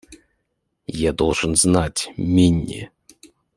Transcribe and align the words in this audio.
Я 0.87 1.13
должен 1.13 1.55
знать, 1.55 2.11
Минни! 2.17 2.89